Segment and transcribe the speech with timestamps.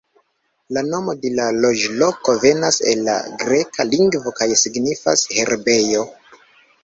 [0.75, 6.05] La nomo de la loĝloko venas el la greka lingvo kaj signifas "herbejo".